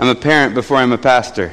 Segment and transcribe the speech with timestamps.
[0.00, 1.52] I'm a parent before I'm a pastor.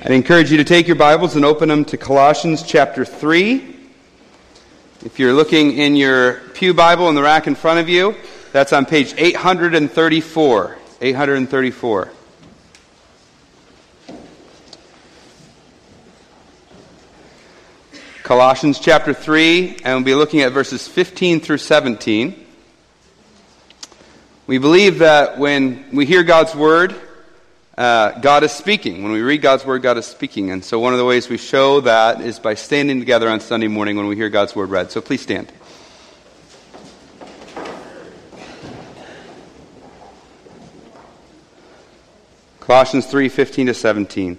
[0.00, 3.76] I'd encourage you to take your Bibles and open them to Colossians chapter 3.
[5.04, 8.16] If you're looking in your Pew Bible in the rack in front of you,
[8.52, 10.78] that's on page 834.
[11.02, 12.12] 834.
[18.30, 22.46] Colossians chapter 3, and we'll be looking at verses 15 through 17.
[24.46, 26.94] We believe that when we hear God's word,
[27.76, 29.02] uh, God is speaking.
[29.02, 30.52] When we read God's word, God is speaking.
[30.52, 33.66] And so one of the ways we show that is by standing together on Sunday
[33.66, 34.92] morning when we hear God's word read.
[34.92, 35.52] So please stand.
[42.60, 44.38] Colossians 3 15 to 17.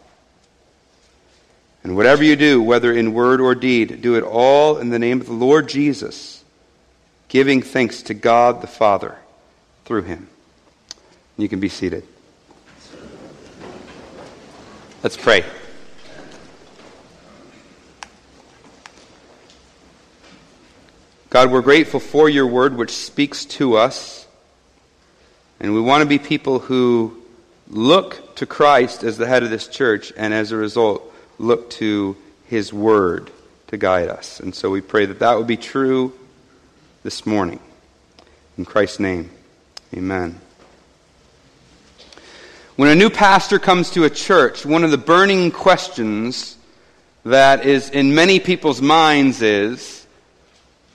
[1.83, 5.19] And whatever you do, whether in word or deed, do it all in the name
[5.19, 6.43] of the Lord Jesus,
[7.27, 9.17] giving thanks to God the Father
[9.85, 10.29] through him.
[11.37, 12.03] You can be seated.
[15.01, 15.43] Let's pray.
[21.31, 24.27] God, we're grateful for your word which speaks to us.
[25.59, 27.23] And we want to be people who
[27.67, 31.10] look to Christ as the head of this church and as a result
[31.41, 33.31] look to His Word
[33.67, 34.39] to guide us.
[34.39, 36.13] And so we pray that that will be true
[37.03, 37.59] this morning.
[38.57, 39.31] In Christ's name,
[39.93, 40.39] amen.
[42.75, 46.57] When a new pastor comes to a church, one of the burning questions
[47.23, 50.05] that is in many people's minds is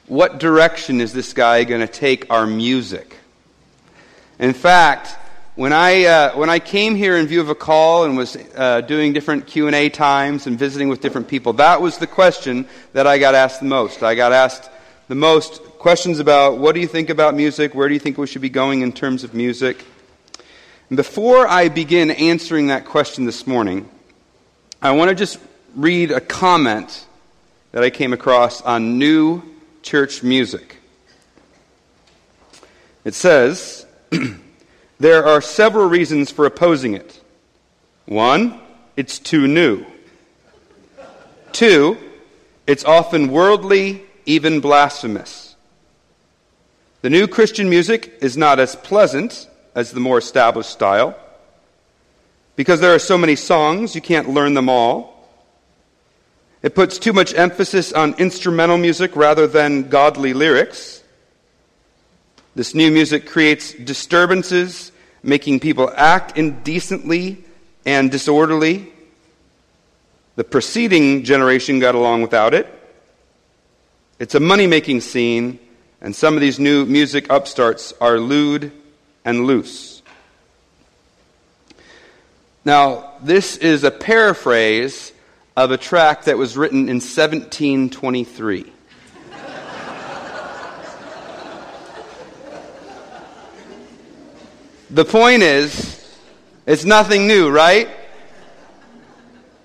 [0.06, 3.16] what direction is this guy going to take our music?
[4.38, 5.16] In fact,
[5.56, 8.82] when I, uh, when I came here in view of a call and was uh,
[8.82, 13.16] doing different Q&A times and visiting with different people, that was the question that I
[13.16, 14.02] got asked the most.
[14.02, 14.68] I got asked
[15.08, 17.74] the most questions about what do you think about music?
[17.74, 19.82] Where do you think we should be going in terms of music?
[20.90, 23.88] And before I begin answering that question this morning,
[24.82, 25.38] I want to just
[25.74, 27.06] read a comment
[27.72, 29.42] that I came across on new
[29.82, 30.76] church music.
[33.04, 33.86] It says,
[34.98, 37.20] There are several reasons for opposing it.
[38.06, 38.60] One,
[38.96, 39.84] it's too new.
[41.52, 41.98] Two,
[42.66, 45.54] it's often worldly, even blasphemous.
[47.02, 51.16] The new Christian music is not as pleasant as the more established style.
[52.56, 55.28] Because there are so many songs, you can't learn them all.
[56.62, 61.02] It puts too much emphasis on instrumental music rather than godly lyrics.
[62.56, 64.90] This new music creates disturbances,
[65.22, 67.44] making people act indecently
[67.84, 68.90] and disorderly.
[70.36, 72.66] The preceding generation got along without it.
[74.18, 75.58] It's a money making scene,
[76.00, 78.72] and some of these new music upstarts are lewd
[79.22, 80.00] and loose.
[82.64, 85.12] Now, this is a paraphrase
[85.58, 88.72] of a track that was written in 1723.
[94.88, 96.16] The point is,
[96.64, 97.88] it's nothing new, right?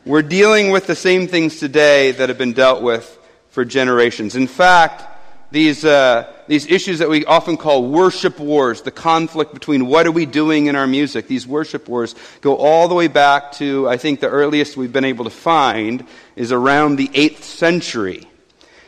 [0.04, 3.20] We're dealing with the same things today that have been dealt with
[3.52, 4.36] for generations.
[4.36, 5.04] In fact,
[5.52, 10.12] these, uh, these issues that we often call worship wars, the conflict between what are
[10.12, 13.98] we doing in our music, these worship wars go all the way back to, I
[13.98, 16.04] think the earliest we've been able to find
[16.36, 18.28] is around the 8th century.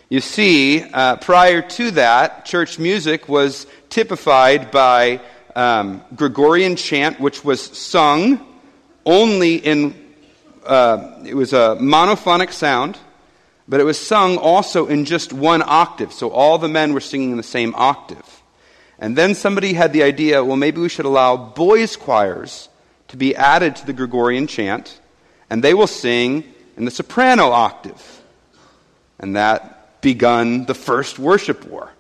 [0.10, 5.22] You see, uh, prior to that, church music was typified by
[5.56, 8.46] um, Gregorian chant, which was sung
[9.06, 9.96] only in,
[10.66, 12.98] uh, it was a monophonic sound,
[13.68, 16.12] but it was sung also in just one octave.
[16.12, 18.42] So all the men were singing in the same octave.
[19.00, 22.70] And then somebody had the idea well, maybe we should allow boys' choirs
[23.10, 25.00] to be added to the Gregorian chant,
[25.50, 26.44] and they will sing
[26.78, 28.22] in the soprano octave.
[29.20, 31.92] And that begun the first worship war.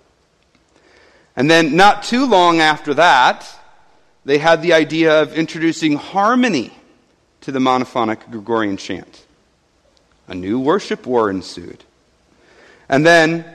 [1.35, 3.47] And then, not too long after that,
[4.25, 6.71] they had the idea of introducing harmony
[7.41, 9.25] to the monophonic Gregorian chant.
[10.27, 11.83] A new worship war ensued.
[12.87, 13.45] And then,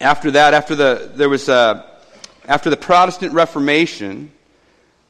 [0.00, 1.88] after that, after the, there was a,
[2.46, 4.32] after the Protestant Reformation,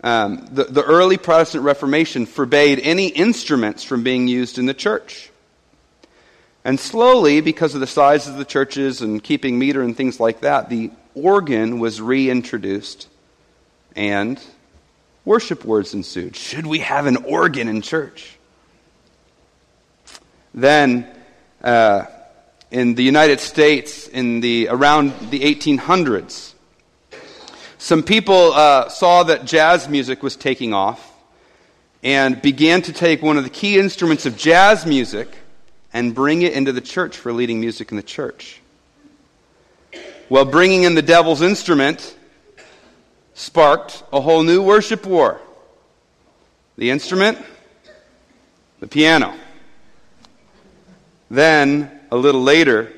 [0.05, 5.31] um, the, the early Protestant Reformation forbade any instruments from being used in the church.
[6.65, 10.41] And slowly, because of the size of the churches and keeping meter and things like
[10.41, 13.09] that, the organ was reintroduced
[13.97, 14.41] and
[15.25, 16.37] worship words ensued.
[16.37, 18.39] Should we have an organ in church?
[20.55, 21.07] Then,
[21.65, 22.05] uh,
[22.71, 26.53] in the United States, in the around the 1800s,
[27.79, 31.13] some people uh, saw that jazz music was taking off
[32.03, 35.29] and began to take one of the key instruments of jazz music
[35.93, 38.61] and bring it into the church for leading music in the church.
[40.29, 42.17] Well, bringing in the devil's instrument
[43.35, 45.41] sparked a whole new worship war.
[46.77, 47.39] The instrument,
[48.81, 49.35] the piano.
[51.31, 52.93] Then, a little later,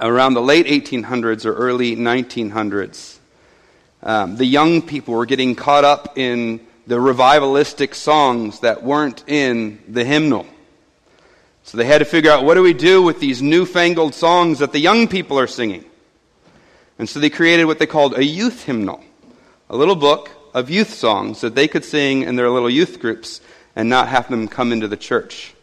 [0.00, 3.18] around the late 1800s or early 1900s,
[4.02, 9.80] um, the young people were getting caught up in the revivalistic songs that weren't in
[9.86, 10.46] the hymnal.
[11.62, 14.72] So they had to figure out what do we do with these newfangled songs that
[14.72, 15.84] the young people are singing?
[16.98, 19.02] And so they created what they called a youth hymnal,
[19.68, 23.40] a little book of youth songs that they could sing in their little youth groups
[23.74, 25.54] and not have them come into the church.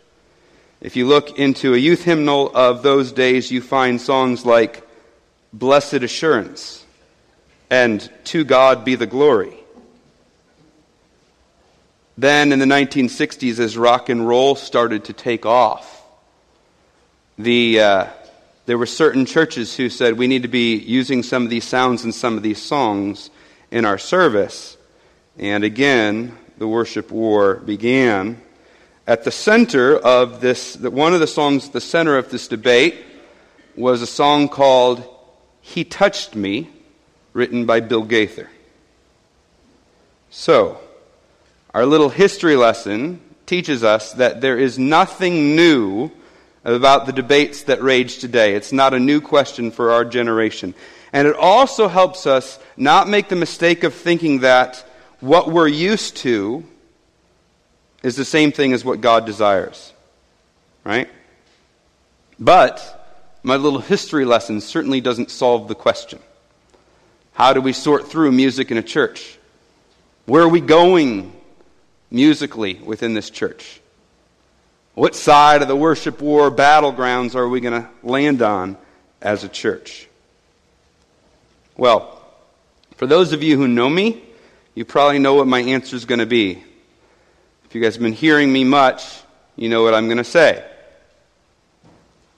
[0.82, 4.88] If you look into a youth hymnal of those days, you find songs like
[5.52, 6.86] Blessed Assurance
[7.70, 9.58] and To God Be the Glory.
[12.18, 16.04] Then in the 1960s, as rock and roll started to take off,
[17.40, 18.08] the, uh,
[18.66, 22.04] there were certain churches who said we need to be using some of these sounds
[22.04, 23.30] and some of these songs
[23.72, 24.78] in our service.
[25.38, 28.42] And again, the worship war began.
[29.06, 32.96] At the center of this, one of the songs at the center of this debate
[33.76, 35.04] was a song called
[35.60, 36.70] He Touched Me
[37.34, 38.50] written by Bill Gaither.
[40.30, 40.80] So,
[41.74, 46.12] our little history lesson teaches us that there is nothing new
[46.64, 48.56] about the debates that rage today.
[48.56, 50.74] It's not a new question for our generation.
[51.12, 54.84] And it also helps us not make the mistake of thinking that
[55.20, 56.64] what we're used to
[58.02, 59.94] is the same thing as what God desires.
[60.84, 61.10] Right?
[62.40, 63.00] But
[63.44, 66.20] my little history lesson certainly doesn't solve the question.
[67.34, 69.38] How do we sort through music in a church?
[70.26, 71.34] Where are we going
[72.10, 73.82] musically within this church?
[74.96, 78.78] What side of the worship war battlegrounds are we going to land on
[79.22, 80.08] as a church?
[81.76, 82.22] Well,
[82.98, 84.24] for those of you who know me,
[84.76, 86.64] you probably know what my answer is going to be.
[87.66, 89.22] If you guys have been hearing me much,
[89.56, 90.64] you know what I'm going to say.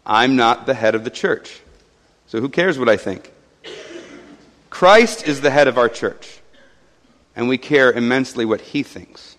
[0.05, 1.61] I'm not the head of the church.
[2.27, 3.31] So who cares what I think?
[4.69, 6.39] Christ is the head of our church,
[7.35, 9.34] and we care immensely what he thinks.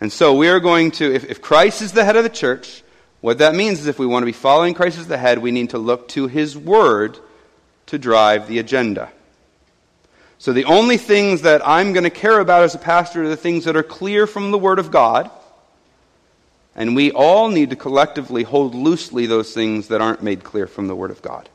[0.00, 2.82] And so we are going to, if, if Christ is the head of the church,
[3.20, 5.50] what that means is if we want to be following Christ as the head, we
[5.50, 7.18] need to look to his word
[7.86, 9.10] to drive the agenda.
[10.38, 13.36] So the only things that I'm going to care about as a pastor are the
[13.36, 15.30] things that are clear from the word of God.
[16.74, 20.88] And we all need to collectively hold loosely those things that aren't made clear from
[20.88, 21.48] the word of God.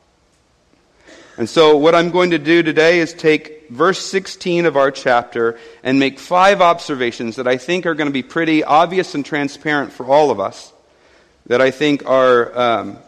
[1.38, 5.58] And so, what I'm going to do today is take verse 16 of our chapter
[5.82, 9.92] and make five observations that I think are going to be pretty obvious and transparent
[9.92, 10.72] for all of us,
[11.46, 12.98] that I think are, um,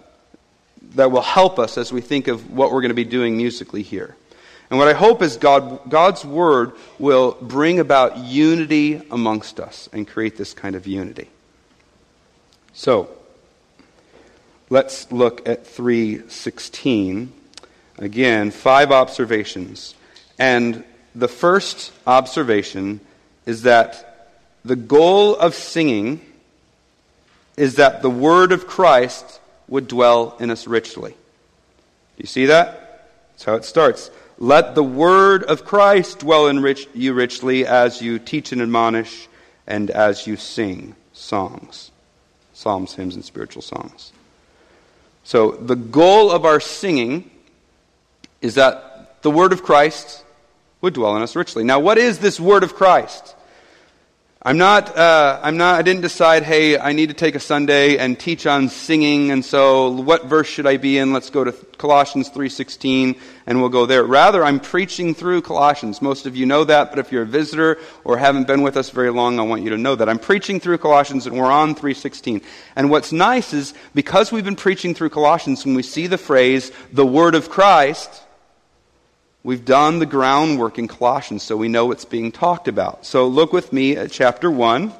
[0.95, 3.83] that will help us as we think of what we're going to be doing musically
[3.83, 4.17] here.
[4.71, 10.09] And what I hope is God, God's word will bring about unity amongst us and
[10.09, 11.29] create this kind of unity.
[12.73, 13.11] So,
[14.71, 17.35] let's look at 316
[17.99, 19.95] Again, five observations.
[20.39, 20.85] And
[21.15, 23.01] the first observation
[23.47, 24.33] is that
[24.65, 26.21] the goal of singing
[27.57, 31.13] is that the word of Christ would dwell in us richly.
[31.13, 31.17] Do
[32.19, 33.11] you see that?
[33.31, 34.11] That's how it starts.
[34.39, 39.29] Let the word of Christ dwell in rich, you richly as you teach and admonish
[39.67, 41.93] and as you sing songs,
[42.53, 44.13] psalms, hymns, and spiritual songs.
[45.23, 47.31] So the goal of our singing
[48.45, 50.23] is that the word of Christ
[50.83, 51.65] would dwell in us richly.
[51.65, 53.35] Now, what is this word of Christ?
[54.47, 57.97] I'm not, uh, I'm not, I didn't decide, hey, I need to take a Sunday
[57.97, 61.15] and teach on singing, and so what verse should I be in?
[61.15, 64.05] Let's go to Colossians 3.16, and we'll go there.
[64.05, 66.03] Rather, I'm preaching through Colossians.
[66.03, 68.91] Most of you know that, but if you're a visitor or haven't been with us
[68.91, 70.11] very long, I want you to know that.
[70.11, 72.45] I'm preaching through Colossians, and we're on 3.16.
[72.77, 76.71] And what's nice is, because we've been preaching through Colossians, when we see the phrase,
[76.93, 78.23] the word of Christ,
[79.45, 83.05] We've done the groundwork in Colossians, so we know what's being talked about.
[83.05, 84.91] So look with me at chapter 1,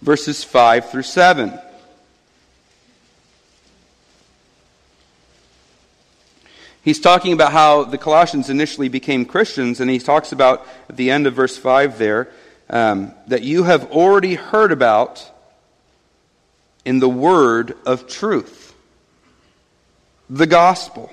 [0.00, 1.58] verses 5 through 7.
[6.84, 11.10] He's talking about how the Colossians initially became Christians, and he talks about at the
[11.10, 12.28] end of verse 5 there
[12.70, 15.28] um, that you have already heard about
[16.84, 18.76] in the word of truth,
[20.30, 21.10] the gospel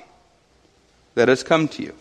[1.16, 1.94] that has come to you.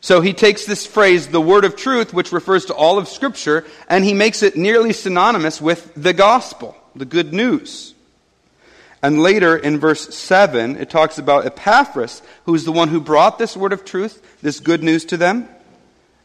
[0.00, 3.64] So he takes this phrase, the word of truth, which refers to all of Scripture,
[3.88, 7.94] and he makes it nearly synonymous with the gospel, the good news.
[9.02, 13.38] And later in verse 7, it talks about Epaphras, who is the one who brought
[13.38, 15.48] this word of truth, this good news to them.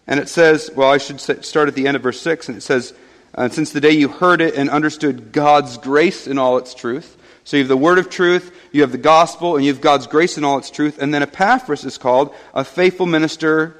[0.07, 2.61] And it says, well, I should start at the end of verse 6, and it
[2.61, 2.93] says,
[3.35, 7.17] uh, Since the day you heard it and understood God's grace in all its truth.
[7.45, 10.07] So you have the word of truth, you have the gospel, and you have God's
[10.07, 10.97] grace in all its truth.
[11.01, 13.75] And then Epaphras is called a faithful minister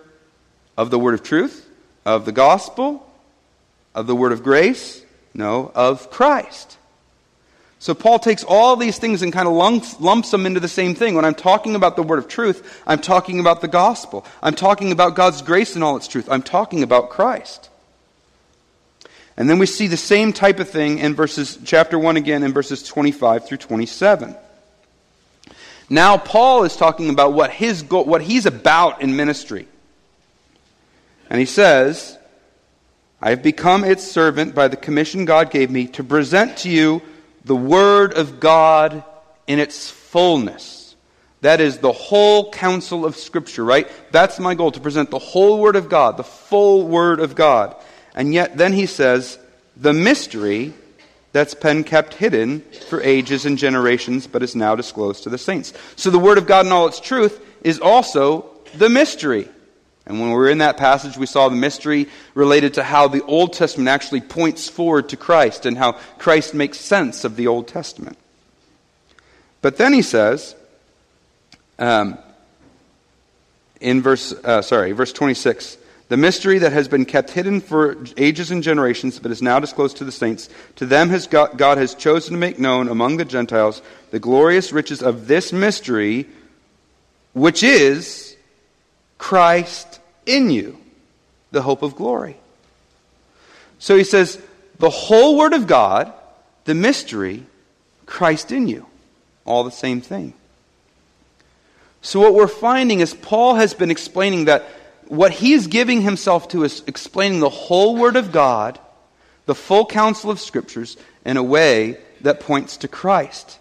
[0.77, 1.67] of the word of truth,
[2.05, 3.10] of the gospel,
[3.96, 5.03] of the word of grace,
[5.34, 6.77] no, of Christ.
[7.79, 10.96] So Paul takes all these things and kind of lumps, lumps, them into the same
[10.96, 11.15] thing.
[11.15, 14.25] When I'm talking about the word of truth, I'm talking about the gospel.
[14.41, 16.29] I'm talking about God's grace and all its truth.
[16.32, 17.70] I'm talking about Christ.
[19.36, 22.54] And then we see the same type of thing in verses chapter 1 again in
[22.54, 24.36] verses 25 through 27.
[25.90, 29.68] Now Paul is talking about what his what he's about in ministry.
[31.30, 32.18] And he says,
[33.22, 37.02] I have become its servant by the commission God gave me to present to you
[37.46, 39.04] the Word of God
[39.48, 40.96] in its fullness.
[41.42, 43.90] That is the whole counsel of Scripture, right?
[44.12, 47.75] That's my goal, to present the whole Word of God, the full Word of God.
[48.15, 49.39] And yet, then he says,
[49.75, 50.74] the mystery
[51.32, 55.74] that's been kept hidden for ages and generations, but is now disclosed to the saints.
[55.96, 59.50] So the Word of God in all its truth is also the mystery.
[60.05, 63.24] And when we were in that passage, we saw the mystery related to how the
[63.24, 67.67] Old Testament actually points forward to Christ and how Christ makes sense of the Old
[67.67, 68.17] Testament.
[69.62, 70.55] But then he says,
[71.79, 72.17] um,
[73.79, 75.77] in verse, uh, sorry, verse 26,
[76.13, 79.98] the mystery that has been kept hidden for ages and generations, but is now disclosed
[79.98, 83.25] to the saints, to them has God, God has chosen to make known among the
[83.25, 86.27] Gentiles the glorious riches of this mystery,
[87.34, 88.38] which is
[89.17, 90.77] Christ in you,
[91.50, 92.38] the hope of glory.
[93.79, 94.39] So he says,
[94.77, 96.13] the whole Word of God,
[96.65, 97.43] the mystery,
[98.05, 98.86] Christ in you.
[99.46, 100.36] All the same thing.
[102.03, 104.63] So what we're finding is Paul has been explaining that
[105.07, 108.79] what he's giving himself to is explaining the whole Word of God,
[109.45, 113.60] the full counsel of Scriptures, in a way that points to Christ,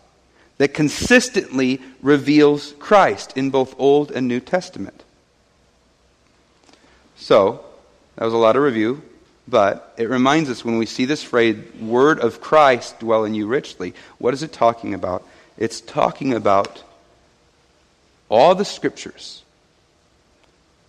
[0.58, 5.04] that consistently reveals Christ in both Old and New Testament.
[7.16, 7.64] So,
[8.16, 9.02] that was a lot of review,
[9.46, 13.46] but it reminds us when we see this phrase, word of Christ dwell in you
[13.46, 15.26] richly, what is it talking about?
[15.56, 16.82] It's talking about
[18.28, 19.41] all the scriptures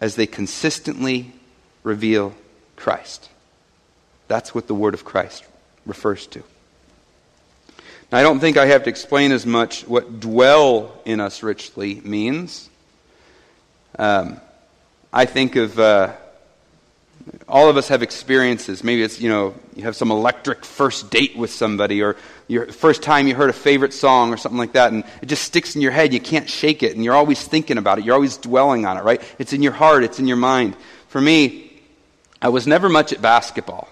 [0.04, 1.32] as they consistently
[1.82, 2.36] reveal
[2.76, 3.30] Christ.
[4.28, 5.46] That's what the word of Christ
[5.86, 6.44] refers to.
[8.12, 12.02] Now, I don't think I have to explain as much what dwell in us richly
[12.02, 12.70] means.
[13.98, 14.42] Um,
[15.14, 16.12] I think of uh,
[17.48, 18.84] all of us have experiences.
[18.84, 22.18] Maybe it's, you know, you have some electric first date with somebody, or
[22.48, 25.44] your first time you heard a favorite song, or something like that, and it just
[25.44, 26.14] sticks in your head.
[26.14, 28.06] You can't shake it, and you're always thinking about it.
[28.06, 29.22] You're always dwelling on it, right?
[29.40, 30.76] It's in your heart, it's in your mind.
[31.08, 31.72] For me,
[32.42, 33.88] I was never much at basketball.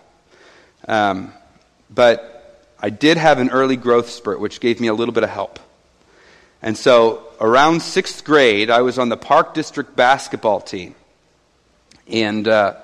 [0.87, 1.33] Um,
[1.89, 5.29] but I did have an early growth spurt, which gave me a little bit of
[5.29, 5.59] help.
[6.61, 10.95] And so, around sixth grade, I was on the Park District basketball team.
[12.07, 12.75] And, uh,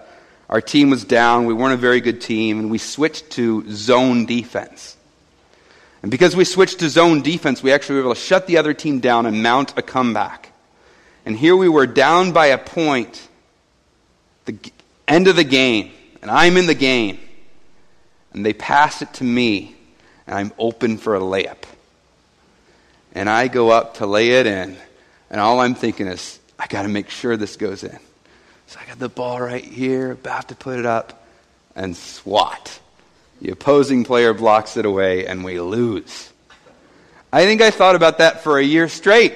[0.49, 1.45] our team was down.
[1.45, 4.95] We weren't a very good team, and we switched to zone defense.
[6.07, 8.73] And because we switched to zone defense, we actually were able to shut the other
[8.73, 10.53] team down and mount a comeback.
[11.25, 13.27] And here we were down by a point,
[14.45, 14.55] the
[15.05, 17.19] end of the game, and I'm in the game.
[18.31, 19.75] And they pass it to me,
[20.25, 21.63] and I'm open for a layup.
[23.13, 24.77] And I go up to lay it in,
[25.29, 27.99] and all I'm thinking is, I got to make sure this goes in.
[28.67, 31.27] So I got the ball right here, about to put it up,
[31.75, 32.79] and swat.
[33.41, 36.31] The opposing player blocks it away, and we lose.
[37.31, 39.33] I think I thought about that for a year straight.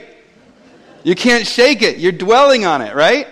[1.03, 3.27] You can't shake it, you're dwelling on it, right?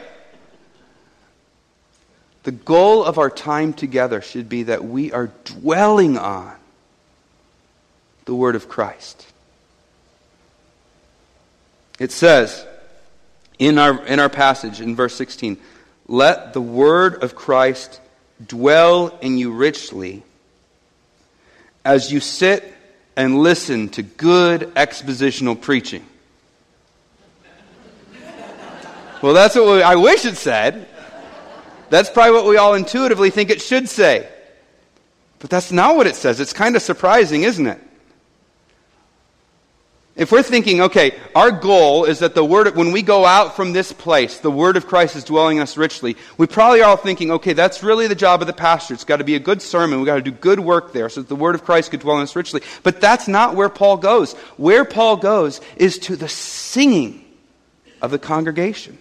[2.43, 6.55] The goal of our time together should be that we are dwelling on
[8.25, 9.25] the Word of Christ.
[11.99, 12.65] It says,
[13.59, 15.57] in our, in our passage in verse 16.
[16.07, 17.99] Let the word of Christ
[18.43, 20.23] dwell in you richly
[21.83, 22.73] as you sit
[23.15, 26.05] and listen to good expositional preaching.
[29.21, 30.87] Well, that's what we, I wish it said.
[31.89, 34.29] That's probably what we all intuitively think it should say.
[35.39, 36.39] But that's not what it says.
[36.39, 37.81] It's kind of surprising, isn't it?
[40.19, 43.71] If we're thinking, okay, our goal is that the word, when we go out from
[43.71, 46.97] this place, the word of Christ is dwelling in us richly, we probably are all
[46.97, 48.93] thinking, okay, that's really the job of the pastor.
[48.93, 49.97] It's got to be a good sermon.
[49.97, 52.17] We've got to do good work there so that the word of Christ could dwell
[52.17, 52.61] in us richly.
[52.83, 54.33] But that's not where Paul goes.
[54.57, 57.23] Where Paul goes is to the singing
[58.01, 58.97] of the congregation.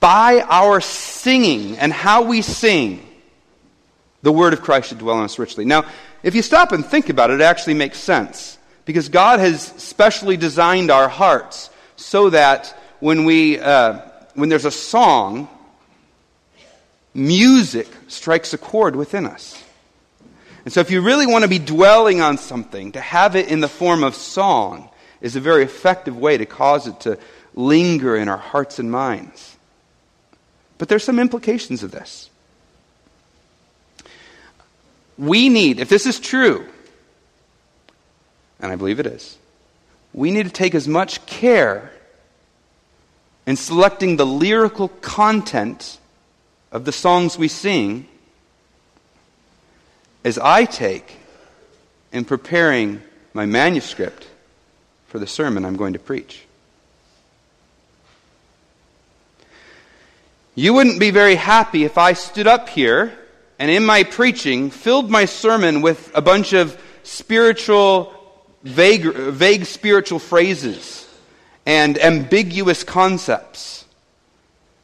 [0.00, 3.05] By our singing and how we sing,
[4.26, 5.64] the word of Christ should dwell in us richly.
[5.64, 5.84] Now,
[6.24, 8.58] if you stop and think about it, it actually makes sense.
[8.84, 14.00] Because God has specially designed our hearts so that when, we, uh,
[14.34, 15.48] when there's a song,
[17.14, 19.62] music strikes a chord within us.
[20.64, 23.60] And so, if you really want to be dwelling on something, to have it in
[23.60, 24.90] the form of song
[25.20, 27.16] is a very effective way to cause it to
[27.54, 29.56] linger in our hearts and minds.
[30.78, 32.28] But there's some implications of this.
[35.18, 36.66] We need, if this is true,
[38.60, 39.38] and I believe it is,
[40.12, 41.90] we need to take as much care
[43.46, 45.98] in selecting the lyrical content
[46.72, 48.08] of the songs we sing
[50.24, 51.16] as I take
[52.12, 54.26] in preparing my manuscript
[55.06, 56.42] for the sermon I'm going to preach.
[60.54, 63.16] You wouldn't be very happy if I stood up here
[63.58, 68.12] and in my preaching filled my sermon with a bunch of spiritual,
[68.62, 71.08] vague, vague spiritual phrases
[71.64, 73.76] and ambiguous concepts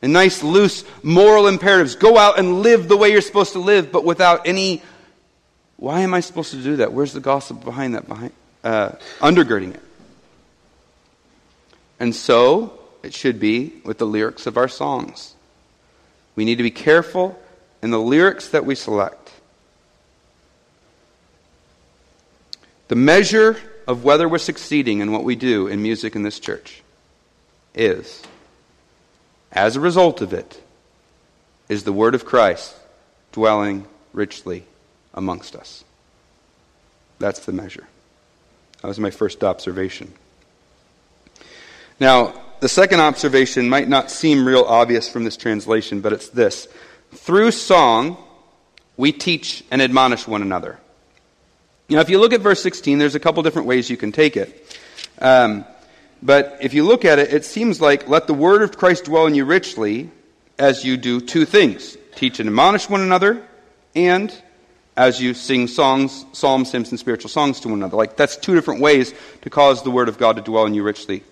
[0.03, 1.95] and nice, loose moral imperatives.
[1.95, 4.83] Go out and live the way you're supposed to live, but without any.
[5.77, 6.93] Why am I supposed to do that?
[6.93, 8.09] Where's the gossip behind that?
[8.09, 8.33] Behind
[8.65, 9.83] uh, undergirding it.
[11.99, 15.35] And so it should be with the lyrics of our songs.
[16.35, 17.41] We need to be careful
[17.83, 19.31] in the lyrics that we select.
[22.89, 26.83] The measure of whether we're succeeding in what we do in music in this church
[27.75, 28.23] is,
[29.51, 30.63] as a result of it,
[31.69, 32.75] is the word of Christ
[33.33, 34.65] dwelling richly
[35.15, 35.85] amongst us.
[37.19, 37.87] That's the measure.
[38.81, 40.13] That was my first observation.
[41.99, 46.69] Now, the second observation might not seem real obvious from this translation, but it's this
[47.15, 48.17] through song,
[48.97, 50.79] we teach and admonish one another.
[51.89, 54.37] Now, if you look at verse 16, there's a couple different ways you can take
[54.37, 54.79] it.
[55.19, 55.65] Um,
[56.23, 59.27] but if you look at it, it seems like let the word of Christ dwell
[59.27, 60.11] in you richly
[60.59, 63.43] as you do two things teach and admonish one another,
[63.95, 64.33] and
[64.97, 67.97] as you sing songs, psalms, hymns, and spiritual songs to one another.
[67.97, 70.83] Like, that's two different ways to cause the word of God to dwell in you
[70.83, 71.25] richly.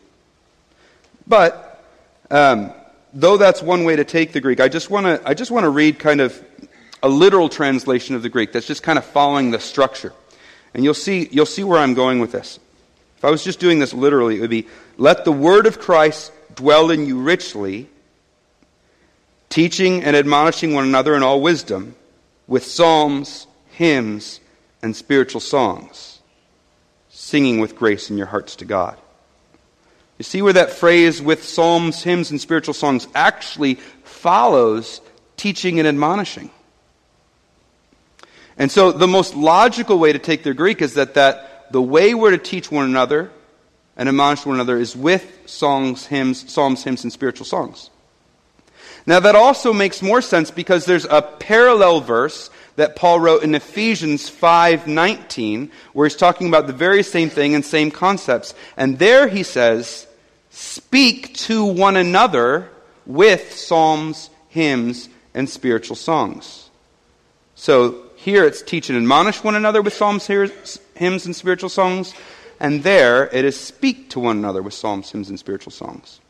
[1.26, 1.84] But,
[2.30, 2.72] um,
[3.12, 5.64] though that's one way to take the Greek, I just want to I just want
[5.64, 6.42] to read kind of
[7.02, 10.12] a literal translation of the Greek that's just kind of following the structure.
[10.74, 12.58] And you'll see you'll see where I'm going with this.
[13.16, 16.32] If I was just doing this literally, it would be let the word of Christ
[16.54, 17.88] dwell in you richly,
[19.48, 21.94] teaching and admonishing one another in all wisdom
[22.46, 24.40] with psalms, hymns,
[24.82, 26.20] and spiritual songs,
[27.10, 28.98] singing with grace in your hearts to God.
[30.20, 35.00] You see where that phrase with psalms, hymns, and spiritual songs actually follows
[35.38, 36.50] teaching and admonishing.
[38.58, 42.12] And so the most logical way to take the Greek is that, that the way
[42.12, 43.30] we're to teach one another
[43.96, 47.88] and admonish one another is with songs, hymns, psalms, hymns, and spiritual songs.
[49.06, 53.54] Now that also makes more sense because there's a parallel verse that Paul wrote in
[53.54, 58.52] Ephesians 5:19 where he's talking about the very same thing and same concepts.
[58.76, 60.06] And there he says,
[60.50, 62.68] speak to one another
[63.06, 66.70] with psalms, hymns, and spiritual songs.
[67.54, 72.14] So here it's teach and admonish one another with psalms, hymns, and spiritual songs.
[72.58, 76.20] And there it is speak to one another with psalms, hymns, and spiritual songs.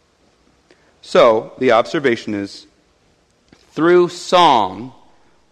[1.02, 2.66] So the observation is
[3.72, 4.92] through song,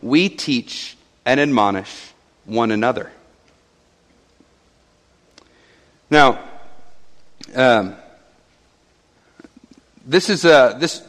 [0.03, 2.13] we teach and admonish
[2.45, 3.11] one another.
[6.11, 6.43] Now,
[7.55, 7.97] um,
[10.09, 11.07] this is uh, this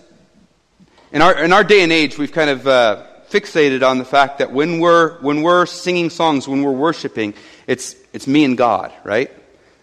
[1.12, 4.38] in our in our day and age we've kind of uh, fixated on the fact
[4.40, 7.34] that when we're when we're singing songs when we're worshiping
[7.66, 9.32] it's it's me and God right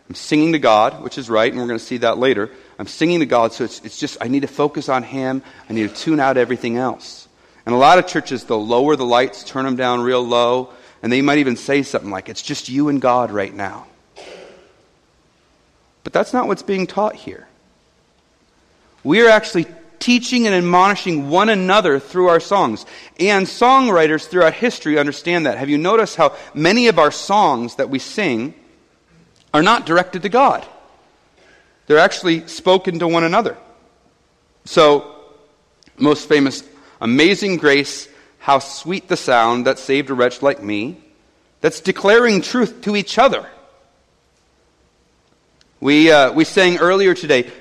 [0.09, 2.51] I'm singing to God, which is right, and we're going to see that later.
[2.79, 5.43] I'm singing to God, so it's, it's just, I need to focus on Him.
[5.69, 7.27] I need to tune out everything else.
[7.65, 11.13] And a lot of churches, they'll lower the lights, turn them down real low, and
[11.13, 13.89] they might even say something like, it's just you and God right now.
[16.05, 17.49] But that's not what's being taught here.
[19.07, 19.67] We are actually
[20.01, 22.85] teaching and admonishing one another through our songs.
[23.21, 25.59] And songwriters throughout history understand that.
[25.59, 28.53] Have you noticed how many of our songs that we sing
[29.55, 30.67] are not directed to God?
[31.87, 33.57] They're actually spoken to one another.
[34.65, 35.15] So,
[35.97, 36.65] most famous,
[37.01, 38.09] Amazing Grace,
[38.41, 41.01] how sweet the sound that saved a wretch like me.
[41.61, 43.49] That's declaring truth to each other.
[45.79, 47.53] We, uh, we sang earlier today,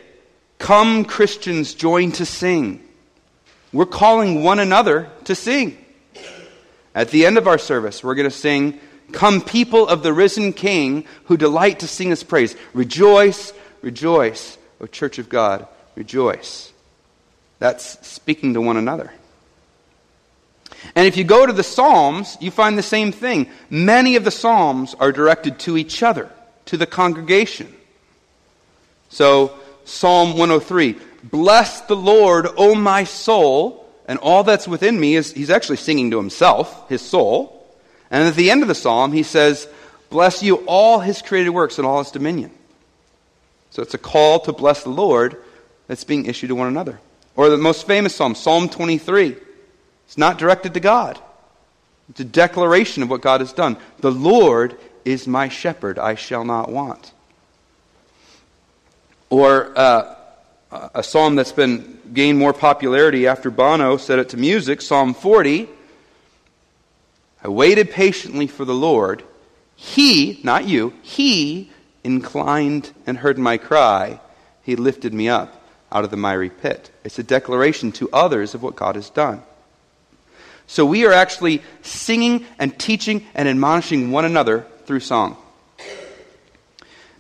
[0.66, 2.84] Come, Christians, join to sing.
[3.72, 5.78] We're calling one another to sing.
[6.96, 8.80] At the end of our service, we're going to sing,
[9.12, 12.56] Come, people of the risen King who delight to sing his praise.
[12.74, 16.74] Rejoice, rejoice, O Church of God, rejoice.
[17.60, 19.14] That's speaking to one another.
[20.96, 23.52] And if you go to the Psalms, you find the same thing.
[23.70, 26.28] Many of the Psalms are directed to each other,
[26.66, 27.72] to the congregation.
[29.10, 35.32] So, Psalm 103 Bless the Lord, O my soul, and all that's within me is
[35.32, 37.52] he's actually singing to himself, his soul.
[38.12, 39.68] And at the end of the psalm, he says,
[40.10, 42.52] Bless you all his created works and all his dominion.
[43.72, 45.42] So it's a call to bless the Lord
[45.88, 47.00] that's being issued to one another.
[47.36, 49.36] Or the most famous psalm, Psalm 23.
[50.06, 51.20] It's not directed to God,
[52.10, 53.78] it's a declaration of what God has done.
[54.00, 57.12] The Lord is my shepherd, I shall not want.
[59.30, 60.16] Or uh,
[60.94, 65.70] a psalm that's been gained more popularity after Bono set it to music, Psalm 40.
[67.44, 69.24] I waited patiently for the Lord.
[69.76, 71.70] He, not you, he
[72.04, 74.20] inclined and heard my cry.
[74.64, 76.92] He lifted me up out of the miry pit.
[77.04, 79.42] It's a declaration to others of what God has done.
[80.68, 85.38] So we are actually singing and teaching and admonishing one another through song.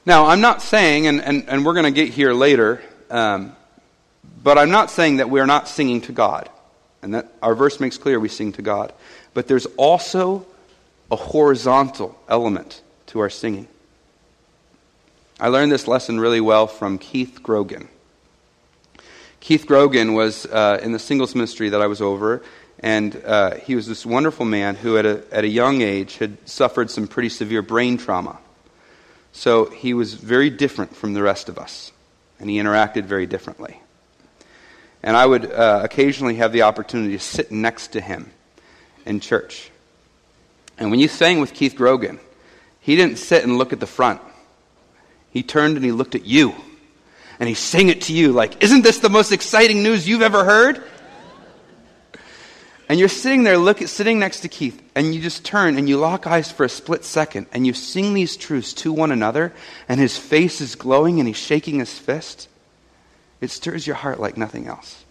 [0.07, 3.55] Now, I'm not saying, and, and, and we're going to get here later, um,
[4.43, 6.47] but I'm not saying that we're not singing to God.
[7.01, 8.93] And that our verse makes clear we sing to God.
[9.33, 10.45] But there's also
[11.09, 13.67] a horizontal element to our singing.
[15.39, 17.89] I learned this lesson really well from Keith Grogan.
[19.39, 22.43] Keith Grogan was uh, in the singles ministry that I was over,
[22.79, 26.37] and uh, he was this wonderful man who, at a, at a young age, had
[26.47, 28.39] suffered some pretty severe brain trauma.
[29.35, 31.91] So he was very different from the rest of us,
[32.39, 33.81] and he interacted very differently.
[35.03, 38.31] And I would uh, occasionally have the opportunity to sit next to him
[39.05, 39.69] in church.
[40.77, 42.21] And when you sang with Keith Grogan,
[42.79, 44.21] he didn't sit and look at the front.
[45.31, 46.55] He turned and he looked at you.
[47.37, 50.45] And he sang it to you like, Isn't this the most exciting news you've ever
[50.45, 50.81] heard?
[52.87, 55.97] And you're sitting there, look, sitting next to Keith, and you just turn and you
[55.97, 59.53] lock eyes for a split second, and you sing these truths to one another,
[59.89, 62.47] and his face is glowing and he's shaking his fist.
[63.41, 65.03] It stirs your heart like nothing else.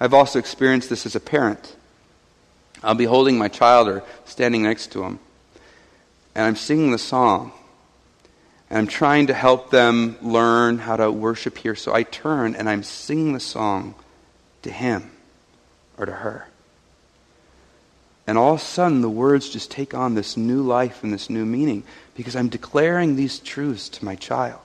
[0.00, 1.76] I've also experienced this as a parent.
[2.82, 5.18] I'll be holding my child or standing next to him,
[6.34, 7.52] and I'm singing the song,
[8.70, 11.74] and I'm trying to help them learn how to worship here.
[11.74, 13.94] So I turn and I'm singing the song
[14.62, 15.10] to him
[15.98, 16.46] or to her.
[18.26, 21.30] And all of a sudden, the words just take on this new life and this
[21.30, 21.82] new meaning
[22.14, 24.60] because I'm declaring these truths to my child.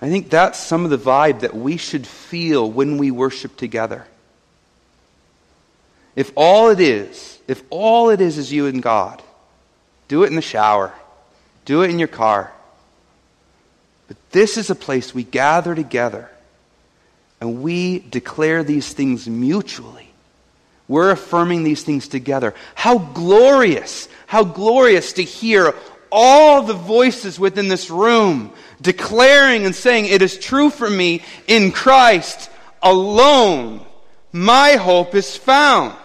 [0.00, 4.06] I think that's some of the vibe that we should feel when we worship together.
[6.14, 9.22] If all it is, if all it is is you and God,
[10.08, 10.92] do it in the shower,
[11.64, 12.52] do it in your car.
[14.08, 16.30] But this is a place we gather together
[17.40, 20.08] and we declare these things mutually.
[20.88, 22.54] We're affirming these things together.
[22.74, 25.74] How glorious, how glorious to hear
[26.10, 31.72] all the voices within this room declaring and saying, It is true for me in
[31.72, 32.50] Christ
[32.82, 33.86] alone.
[34.32, 35.96] My hope is found.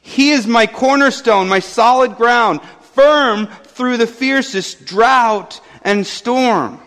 [0.00, 2.60] He is my cornerstone, my solid ground,
[2.92, 6.80] firm through the fiercest drought and storm.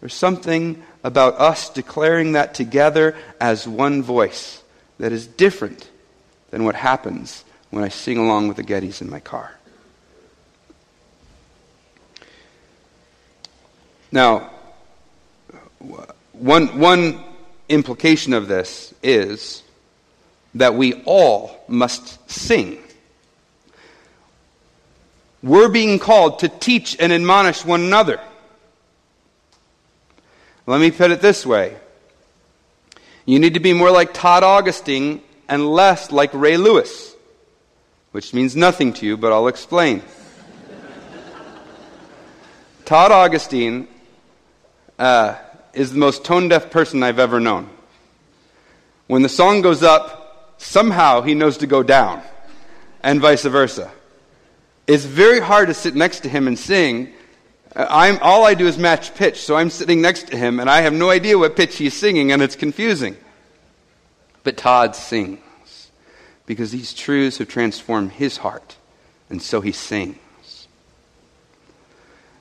[0.00, 4.62] There's something about us declaring that together as one voice
[4.98, 5.88] that is different
[6.50, 9.52] than what happens when I sing along with the Gettys in my car.
[14.10, 14.50] Now,
[16.32, 17.22] one, one
[17.68, 19.62] implication of this is
[20.54, 22.82] that we all must sing.
[25.42, 28.20] we're being called to teach and admonish one another.
[30.66, 31.76] Let me put it this way
[33.24, 37.14] you need to be more like Todd Augustine and less like Ray Lewis,
[38.12, 40.02] which means nothing to you, but I'll explain.
[42.84, 43.88] Todd Augustine
[44.96, 45.34] uh,
[45.72, 47.68] is the most tone deaf person I've ever known.
[49.08, 52.22] When the song goes up, somehow he knows to go down,
[53.02, 53.90] and vice versa.
[54.86, 57.12] It's very hard to sit next to him and sing.
[57.76, 60.70] Uh, I'm, all I do is match pitch, so I'm sitting next to him, and
[60.70, 63.16] I have no idea what pitch he's singing, and it's confusing.
[64.42, 65.90] But Todd sings
[66.46, 68.76] because these truths have transformed his heart,
[69.28, 70.16] and so he sings.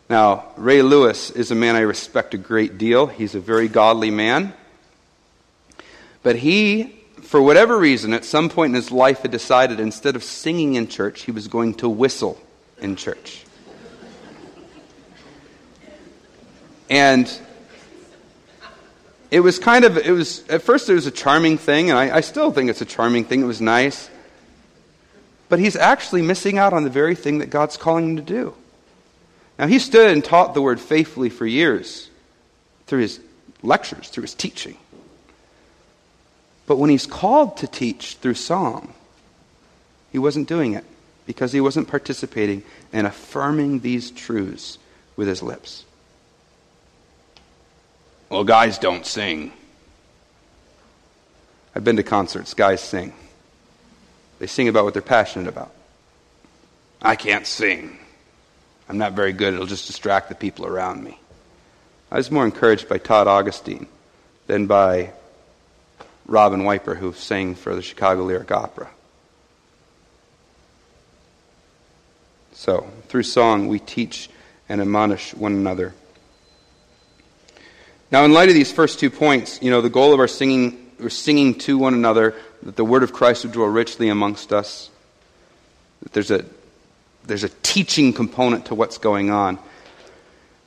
[0.09, 3.07] Now, Ray Lewis is a man I respect a great deal.
[3.07, 4.53] He's a very godly man.
[6.21, 10.23] But he, for whatever reason, at some point in his life had decided instead of
[10.23, 12.39] singing in church, he was going to whistle
[12.79, 13.44] in church.
[16.89, 17.31] And
[19.31, 22.17] it was kind of, it was, at first it was a charming thing, and I,
[22.17, 23.41] I still think it's a charming thing.
[23.41, 24.09] It was nice.
[25.49, 28.53] But he's actually missing out on the very thing that God's calling him to do.
[29.57, 32.09] Now, he stood and taught the word faithfully for years
[32.87, 33.19] through his
[33.61, 34.77] lectures, through his teaching.
[36.67, 38.93] But when he's called to teach through song,
[40.11, 40.83] he wasn't doing it
[41.25, 44.77] because he wasn't participating in affirming these truths
[45.15, 45.85] with his lips.
[48.29, 49.53] Well, guys don't sing.
[51.75, 53.13] I've been to concerts, guys sing.
[54.39, 55.71] They sing about what they're passionate about.
[57.01, 57.99] I can't sing.
[58.89, 59.53] I'm not very good.
[59.53, 61.19] It'll just distract the people around me.
[62.11, 63.87] I was more encouraged by Todd Augustine
[64.47, 65.11] than by
[66.25, 68.89] Robin Wiper, who sang for the Chicago Lyric Opera.
[72.53, 74.29] So, through song, we teach
[74.69, 75.93] and admonish one another.
[78.15, 80.89] Now, in light of these first two points, you know, the goal of our singing,
[81.01, 84.89] we're singing to one another, that the word of Christ would dwell richly amongst us,
[86.01, 86.45] that there's a
[87.25, 89.59] there's a teaching component to what's going on.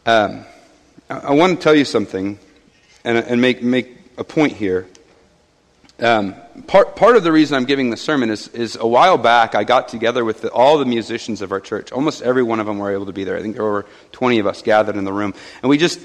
[0.05, 0.45] Um,
[1.09, 2.39] I, I, want to tell you something
[3.03, 4.87] and, and make, make a point here.
[6.01, 6.35] Um,
[6.67, 9.65] part, part of the reason I'm giving the sermon is, is a while back I
[9.65, 11.93] got together with the, all the musicians of our church.
[11.93, 13.39] Almost every one of them were able to be there.
[13.39, 15.33] I think there were over 20 of us gathered in the room.
[15.63, 15.99] And we just,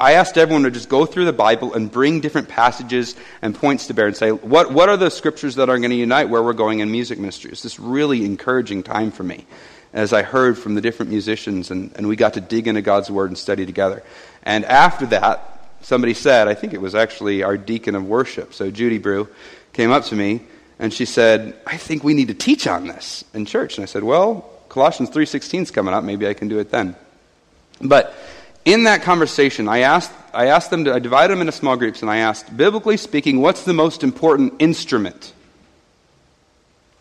[0.00, 3.88] I asked everyone to just go through the Bible and bring different passages and points
[3.88, 6.42] to bear and say, what, what are the scriptures that are going to unite where
[6.42, 7.50] we're going in music ministry?
[7.50, 9.46] It's this really encouraging time for me
[9.92, 13.10] as I heard from the different musicians, and, and we got to dig into God's
[13.10, 14.02] Word and study together.
[14.44, 18.70] And after that, somebody said, I think it was actually our deacon of worship, so
[18.70, 19.28] Judy Brew,
[19.72, 20.42] came up to me
[20.78, 23.78] and she said, I think we need to teach on this in church.
[23.78, 26.04] And I said, Well, Colossians 3.16 is coming up.
[26.04, 26.94] Maybe I can do it then.
[27.80, 28.14] But
[28.64, 32.02] in that conversation, I asked, I asked them to, I divided them into small groups,
[32.02, 35.32] and I asked, biblically speaking, what's the most important instrument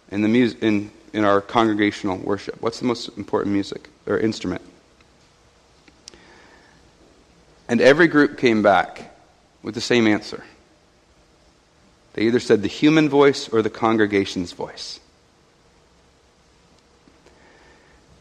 [0.10, 2.62] in, the mu- in in our congregational worship?
[2.62, 4.62] What's the most important music or instrument?
[7.68, 9.16] And every group came back
[9.64, 10.44] with the same answer.
[12.14, 15.00] They either said the human voice or the congregation's voice.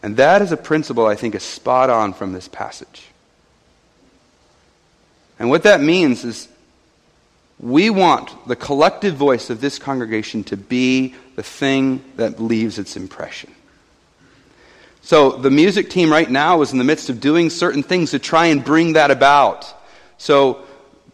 [0.03, 3.09] And that is a principle I think is spot on from this passage.
[5.39, 6.49] And what that means is
[7.59, 12.97] we want the collective voice of this congregation to be the thing that leaves its
[12.97, 13.53] impression.
[15.03, 18.19] So the music team right now is in the midst of doing certain things to
[18.19, 19.73] try and bring that about.
[20.19, 20.65] So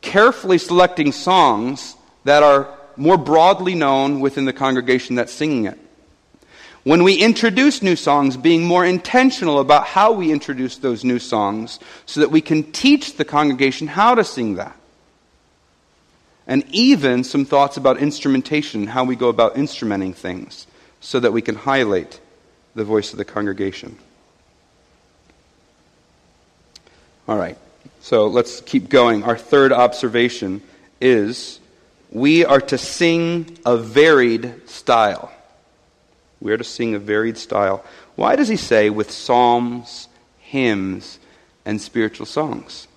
[0.01, 5.79] carefully selecting songs that are more broadly known within the congregation that's singing it.
[6.85, 11.79] When we introduce new songs, being more intentional about how we introduce those new songs
[12.07, 14.77] so that we can teach the congregation how to sing that
[16.47, 20.67] and even some thoughts about instrumentation, how we go about instrumenting things,
[21.01, 22.21] so that we can highlight
[22.75, 23.97] the voice of the congregation.
[27.29, 27.57] All right,
[28.01, 29.23] so let's keep going.
[29.23, 30.63] Our third observation
[31.01, 31.61] is
[32.11, 35.33] we are to sing a varied style.
[36.43, 37.85] We are to sing a varied style.
[38.17, 40.09] Why does he say with psalms,
[40.41, 41.21] hymns,
[41.65, 42.89] and spiritual songs?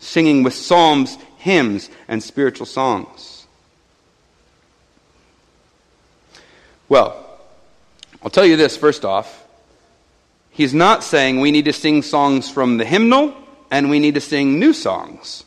[0.00, 3.46] Singing with psalms, hymns, and spiritual songs.
[6.88, 7.24] Well,
[8.20, 9.46] I'll tell you this first off.
[10.50, 13.32] He's not saying we need to sing songs from the hymnal
[13.70, 15.44] and we need to sing new songs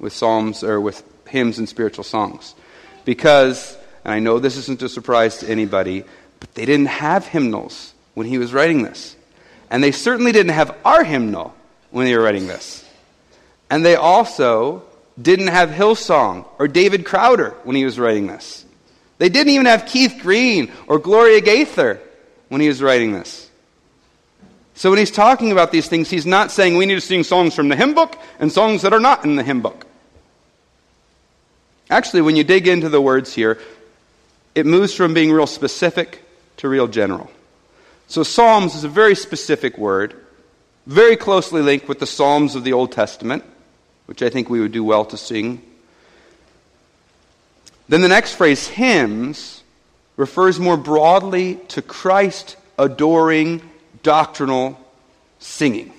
[0.00, 2.56] with psalms or with hymns and spiritual songs.
[3.04, 6.04] Because, and I know this isn't a surprise to anybody,
[6.40, 9.16] but they didn't have hymnals when he was writing this.
[9.70, 11.54] And they certainly didn't have our hymnal
[11.90, 12.84] when they were writing this.
[13.70, 14.84] And they also
[15.20, 18.64] didn't have Hillsong or David Crowder when he was writing this.
[19.18, 22.00] They didn't even have Keith Green or Gloria Gaither
[22.48, 23.48] when he was writing this.
[24.74, 27.54] So when he's talking about these things, he's not saying we need to sing songs
[27.54, 29.86] from the hymn book and songs that are not in the hymn book.
[31.90, 33.58] Actually, when you dig into the words here,
[34.54, 36.24] it moves from being real specific
[36.58, 37.30] to real general.
[38.06, 40.14] So, Psalms is a very specific word,
[40.86, 43.44] very closely linked with the Psalms of the Old Testament,
[44.06, 45.62] which I think we would do well to sing.
[47.88, 49.62] Then the next phrase, hymns,
[50.16, 53.62] refers more broadly to Christ adoring
[54.02, 54.78] doctrinal
[55.38, 55.92] singing.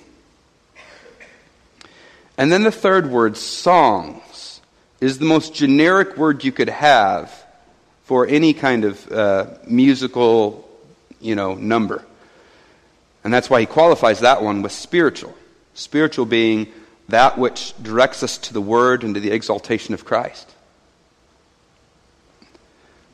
[2.38, 4.60] And then the third word, songs,
[5.00, 7.45] is the most generic word you could have
[8.06, 10.68] for any kind of uh, musical,
[11.20, 12.04] you know, number.
[13.24, 15.34] And that's why he qualifies that one with spiritual.
[15.74, 16.68] Spiritual being
[17.08, 20.54] that which directs us to the Word and to the exaltation of Christ.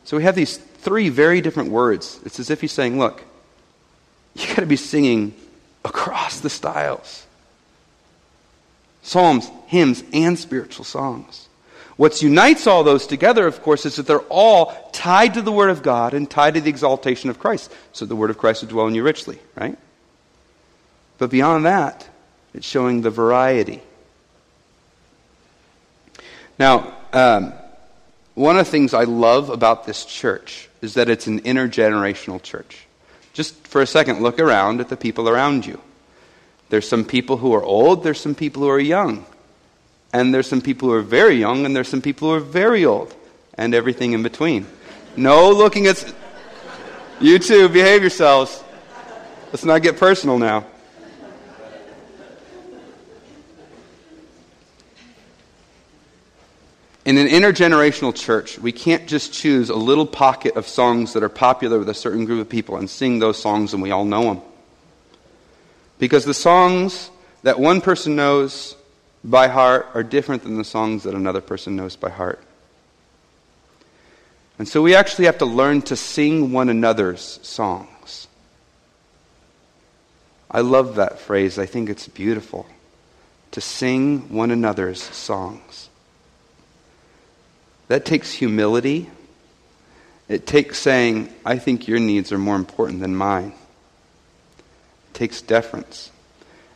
[0.04, 2.20] So we have these three very different words.
[2.26, 3.24] It's as if he's saying, look,
[4.34, 5.34] you got to be singing
[5.84, 7.26] across the styles
[9.04, 11.48] psalms, hymns, and spiritual songs.
[12.02, 15.70] What unites all those together, of course, is that they're all tied to the Word
[15.70, 17.72] of God and tied to the exaltation of Christ.
[17.92, 19.78] So the Word of Christ will dwell in you richly, right?
[21.18, 22.08] But beyond that,
[22.54, 23.82] it's showing the variety.
[26.58, 27.52] Now, um,
[28.34, 32.84] one of the things I love about this church is that it's an intergenerational church.
[33.32, 35.80] Just for a second, look around at the people around you.
[36.68, 39.24] There's some people who are old, there's some people who are young.
[40.12, 42.84] And there's some people who are very young, and there's some people who are very
[42.84, 43.14] old,
[43.54, 44.66] and everything in between.
[45.16, 46.12] No looking at.
[47.20, 48.62] You two, behave yourselves.
[49.52, 50.66] Let's not get personal now.
[57.04, 61.28] In an intergenerational church, we can't just choose a little pocket of songs that are
[61.28, 64.22] popular with a certain group of people and sing those songs and we all know
[64.22, 64.40] them.
[65.98, 67.10] Because the songs
[67.42, 68.76] that one person knows
[69.24, 72.42] by heart are different than the songs that another person knows by heart.
[74.58, 78.28] And so we actually have to learn to sing one another's songs.
[80.50, 81.58] I love that phrase.
[81.58, 82.66] I think it's beautiful.
[83.52, 85.88] To sing one another's songs.
[87.88, 89.10] That takes humility.
[90.28, 93.52] It takes saying, I think your needs are more important than mine.
[95.10, 96.10] It takes deference.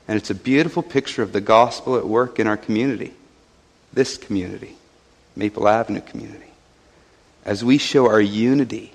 [0.09, 3.13] And it's a beautiful picture of the gospel at work in our community,
[3.93, 4.77] this community,
[5.35, 6.51] Maple Avenue community,
[7.45, 8.93] as we show our unity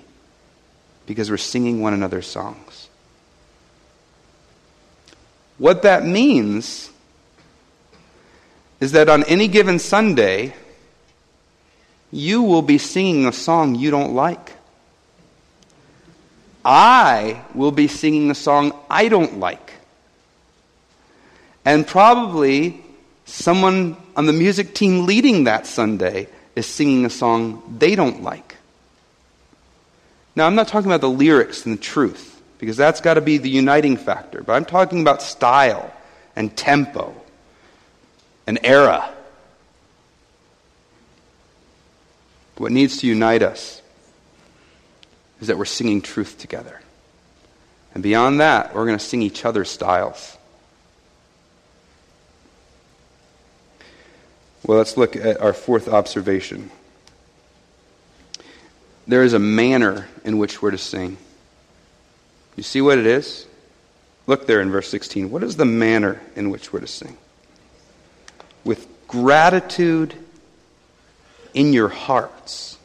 [1.06, 2.88] because we're singing one another's songs.
[5.58, 6.90] What that means
[8.80, 10.54] is that on any given Sunday,
[12.10, 14.52] you will be singing a song you don't like.
[16.64, 19.71] I will be singing a song I don't like.
[21.64, 22.82] And probably
[23.24, 28.56] someone on the music team leading that Sunday is singing a song they don't like.
[30.34, 33.38] Now, I'm not talking about the lyrics and the truth, because that's got to be
[33.38, 35.92] the uniting factor, but I'm talking about style
[36.34, 37.14] and tempo
[38.46, 39.12] and era.
[42.56, 43.82] What needs to unite us
[45.40, 46.80] is that we're singing truth together.
[47.94, 50.36] And beyond that, we're going to sing each other's styles.
[54.64, 56.70] Well, let's look at our fourth observation.
[59.08, 61.16] There is a manner in which we're to sing.
[62.56, 63.46] You see what it is?
[64.26, 65.30] Look there in verse 16.
[65.30, 67.16] What is the manner in which we're to sing?
[68.62, 70.14] With gratitude
[71.54, 72.78] in your hearts.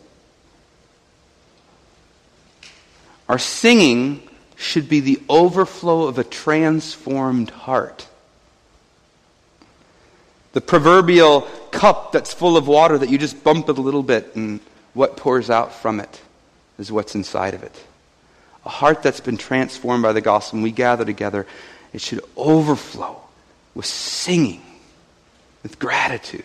[3.30, 8.07] Our singing should be the overflow of a transformed heart.
[10.54, 11.42] The proverbial
[11.72, 14.60] cup that's full of water that you just bump it a little bit and
[14.94, 16.22] what pours out from it
[16.80, 17.84] is what's inside of it.
[18.66, 21.46] A heart that's been transformed by the gospel, and we gather together,
[21.94, 23.22] it should overflow
[23.76, 24.62] with singing,
[25.64, 26.44] with gratitude.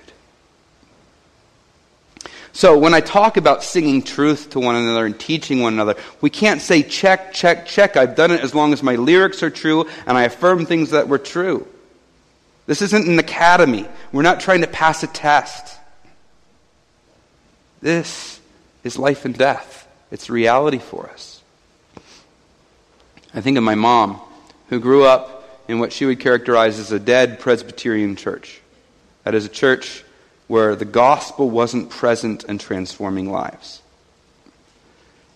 [2.52, 6.28] So when I talk about singing truth to one another and teaching one another, we
[6.28, 7.96] can't say, check, check, check.
[7.96, 11.08] I've done it as long as my lyrics are true and I affirm things that
[11.08, 11.66] were true.
[12.72, 13.86] This isn't an academy.
[14.12, 15.76] We're not trying to pass a test.
[17.82, 18.40] This
[18.82, 19.86] is life and death.
[20.10, 21.42] It's reality for us.
[23.34, 24.22] I think of my mom,
[24.70, 28.62] who grew up in what she would characterize as a dead Presbyterian church.
[29.24, 30.02] That is a church
[30.46, 33.82] where the gospel wasn't present and transforming lives.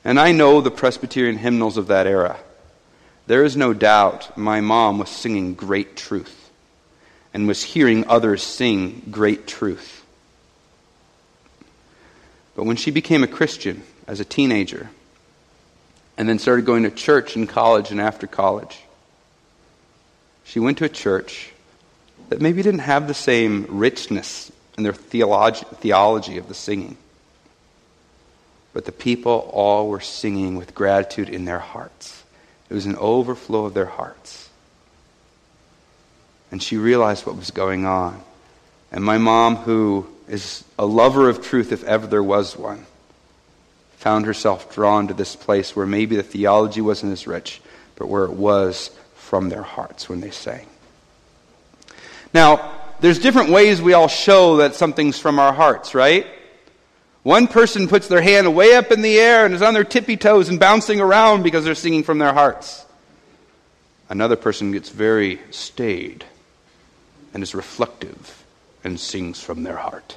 [0.06, 2.38] And I know the Presbyterian hymnals of that era.
[3.26, 6.35] There is no doubt my mom was singing great truth
[7.36, 10.02] and was hearing others sing great truth.
[12.54, 14.88] But when she became a Christian as a teenager,
[16.16, 18.78] and then started going to church in college and after college,
[20.44, 21.50] she went to a church
[22.30, 26.96] that maybe didn't have the same richness in their theology, theology of the singing.
[28.72, 32.24] But the people all were singing with gratitude in their hearts.
[32.70, 34.45] It was an overflow of their hearts.
[36.56, 38.18] And she realized what was going on.
[38.90, 42.86] And my mom, who is a lover of truth if ever there was one,
[43.98, 47.60] found herself drawn to this place where maybe the theology wasn't as rich,
[47.96, 50.66] but where it was from their hearts when they sang.
[52.32, 56.26] Now, there's different ways we all show that something's from our hearts, right?
[57.22, 60.16] One person puts their hand way up in the air and is on their tippy
[60.16, 62.86] toes and bouncing around because they're singing from their hearts.
[64.08, 66.24] Another person gets very staid
[67.36, 68.46] and is reflective
[68.82, 70.16] and sings from their heart.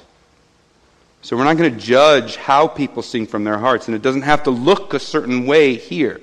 [1.20, 4.22] So we're not going to judge how people sing from their hearts, and it doesn't
[4.22, 6.18] have to look a certain way here.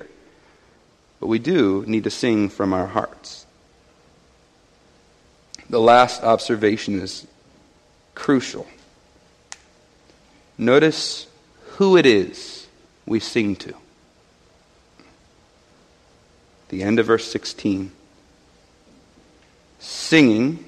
[1.20, 3.46] But we do need to sing from our hearts.
[5.70, 7.28] The last observation is
[8.16, 8.66] crucial.
[10.58, 11.28] Notice
[11.76, 12.66] who it is
[13.06, 13.72] we sing to.
[16.70, 17.92] The end of verse 16.
[19.78, 20.64] Singing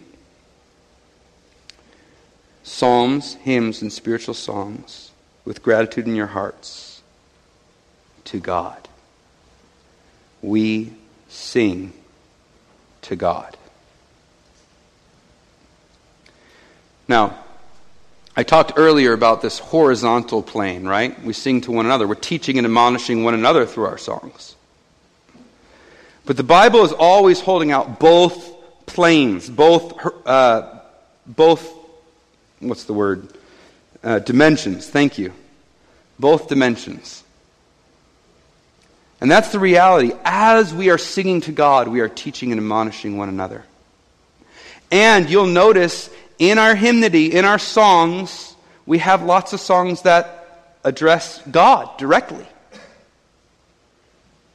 [2.71, 5.11] psalms, hymns, and spiritual songs
[5.45, 7.03] with gratitude in your hearts
[8.25, 8.89] to God.
[10.41, 10.93] We
[11.29, 11.93] sing
[13.03, 13.57] to God.
[17.09, 17.37] Now,
[18.37, 21.21] I talked earlier about this horizontal plane, right?
[21.25, 22.07] We sing to one another.
[22.07, 24.55] We're teaching and admonishing one another through our songs.
[26.25, 30.79] But the Bible is always holding out both planes, both, uh,
[31.27, 31.80] both
[32.61, 33.29] what's the word?
[34.03, 34.89] Uh, dimensions.
[34.89, 35.33] Thank you.
[36.19, 37.25] Both dimensions.
[39.21, 40.13] And that's the reality.
[40.25, 43.65] As we are singing to God, we are teaching and admonishing one another.
[44.91, 48.55] And you'll notice in our hymnody, in our songs,
[48.87, 52.47] we have lots of songs that address God directly.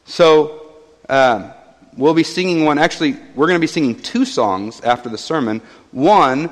[0.05, 0.73] So,
[1.07, 1.51] um,
[1.95, 2.77] we'll be singing one.
[2.77, 5.61] Actually, we're going to be singing two songs after the sermon.
[5.91, 6.49] One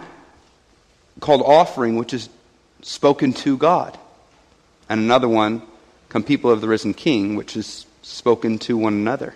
[1.19, 2.29] called offering, which is
[2.81, 3.97] spoken to God.
[4.89, 5.61] And another one,
[6.09, 9.33] Come People of the Risen King, which is spoken to one another.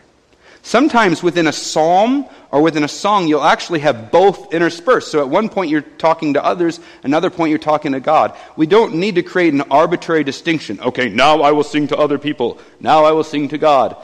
[0.68, 5.10] Sometimes within a psalm or within a song, you'll actually have both interspersed.
[5.10, 8.36] So at one point you're talking to others, another point you're talking to God.
[8.58, 10.82] We don't need to create an arbitrary distinction.
[10.82, 12.60] Okay, now I will sing to other people.
[12.82, 13.96] Now I will sing to God.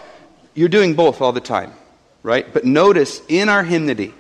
[0.54, 1.74] You're doing both all the time,
[2.22, 2.52] right?
[2.54, 4.14] But notice in our hymnody,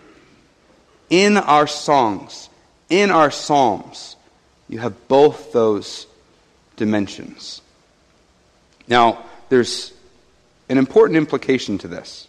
[1.10, 2.50] in our songs,
[3.02, 4.16] in our Psalms,
[4.70, 6.06] you have both those
[6.76, 7.62] dimensions.
[8.88, 9.94] Now, there's
[10.70, 12.28] an important implication to this.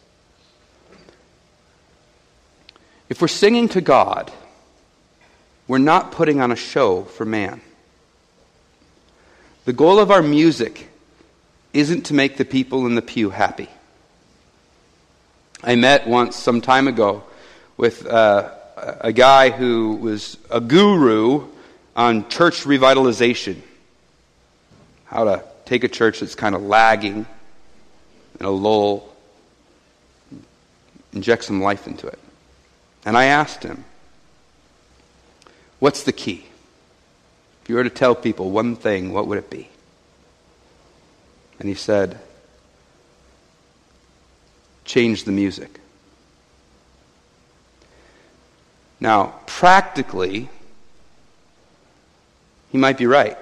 [3.11, 4.33] If we're singing to God,
[5.69, 7.61] we're not putting on a show for man.
[9.67, 10.89] The goal of our music
[11.75, 13.69] isn't to make the people in the pew happy.
[15.63, 17.23] I met once some time ago
[17.77, 21.47] with uh, a guy who was a guru
[21.97, 23.61] on church revitalization.
[25.05, 27.27] How to take a church that's kind of lagging
[28.41, 29.15] in a lull,
[31.13, 32.19] inject some life into it.
[33.05, 33.85] And I asked him,
[35.79, 36.47] What's the key?
[37.63, 39.69] If you were to tell people one thing, what would it be?
[41.59, 42.19] And he said,
[44.85, 45.81] Change the music.
[49.05, 50.49] Now, practically,
[52.73, 53.37] he might be right.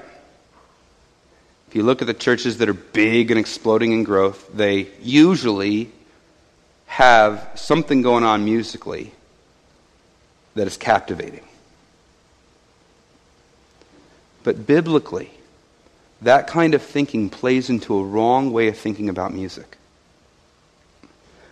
[1.68, 5.92] If you look at the churches that are big and exploding in growth, they usually
[6.86, 9.12] have something going on musically
[10.56, 11.44] that is captivating.
[14.42, 15.30] But biblically,
[16.22, 19.78] that kind of thinking plays into a wrong way of thinking about music.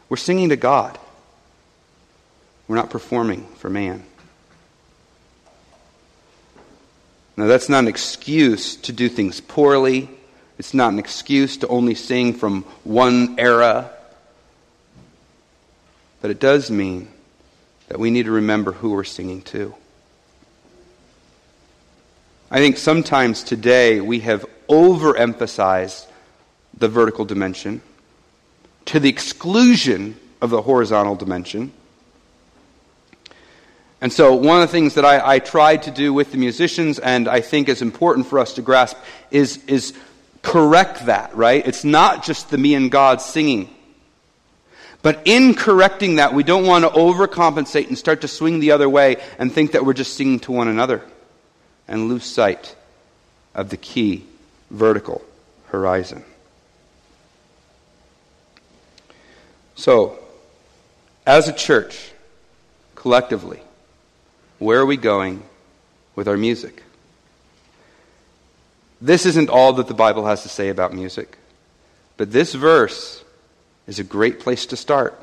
[0.08, 0.98] We're singing to God.
[2.70, 4.04] We're not performing for man.
[7.36, 10.08] Now, that's not an excuse to do things poorly.
[10.56, 13.90] It's not an excuse to only sing from one era.
[16.22, 17.08] But it does mean
[17.88, 19.74] that we need to remember who we're singing to.
[22.52, 26.06] I think sometimes today we have overemphasized
[26.78, 27.82] the vertical dimension
[28.84, 31.72] to the exclusion of the horizontal dimension.
[34.00, 36.98] And so, one of the things that I, I tried to do with the musicians,
[36.98, 38.96] and I think is important for us to grasp,
[39.30, 39.92] is, is
[40.42, 41.66] correct that, right?
[41.66, 43.68] It's not just the me and God singing.
[45.02, 48.88] But in correcting that, we don't want to overcompensate and start to swing the other
[48.88, 51.02] way and think that we're just singing to one another
[51.88, 52.74] and lose sight
[53.54, 54.24] of the key
[54.70, 55.22] vertical
[55.68, 56.24] horizon.
[59.74, 60.18] So,
[61.26, 62.12] as a church,
[62.94, 63.60] collectively,
[64.60, 65.42] where are we going
[66.14, 66.84] with our music?
[69.00, 71.38] This isn't all that the Bible has to say about music,
[72.16, 73.24] but this verse
[73.88, 75.20] is a great place to start.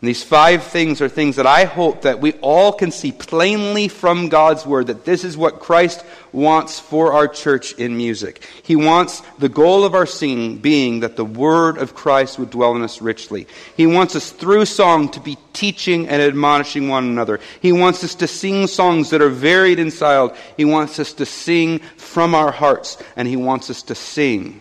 [0.00, 3.88] And these five things are things that I hope that we all can see plainly
[3.88, 8.46] from God's Word that this is what Christ wants for our church in music.
[8.62, 12.76] He wants the goal of our singing being that the Word of Christ would dwell
[12.76, 13.48] in us richly.
[13.76, 17.40] He wants us through song to be teaching and admonishing one another.
[17.60, 20.36] He wants us to sing songs that are varied and styled.
[20.56, 24.60] He wants us to sing from our hearts, and He wants us to sing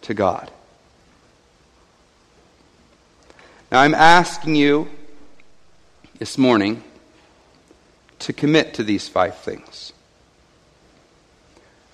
[0.00, 0.50] to God.
[3.70, 4.88] Now, I'm asking you
[6.18, 6.82] this morning
[8.20, 9.92] to commit to these five things.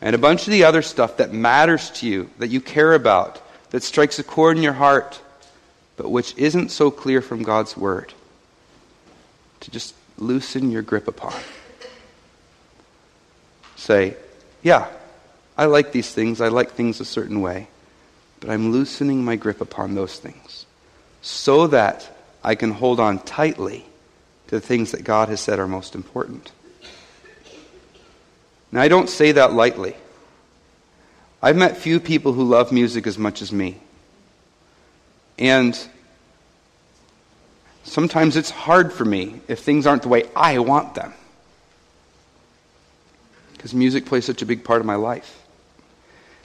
[0.01, 3.43] And a bunch of the other stuff that matters to you, that you care about,
[3.71, 5.21] that strikes a chord in your heart,
[5.99, 8.15] but which isn't so clear from God's Word,
[9.61, 11.35] to just loosen your grip upon.
[13.77, 14.17] Say,
[14.63, 14.89] yeah,
[15.59, 17.69] I like these things, I like things a certain way,
[18.41, 20.66] but I'm loosening my grip upon those things
[21.23, 22.09] so that
[22.43, 23.85] I can hold on tightly
[24.49, 26.53] to the things that God has said are most important.
[28.71, 29.97] Now, I don't say that lightly.
[31.43, 33.79] I've met few people who love music as much as me.
[35.39, 35.79] And
[37.85, 41.15] sometimes it's hard for me if things aren't the way I want them.
[43.53, 45.43] Because music plays such a big part of my life.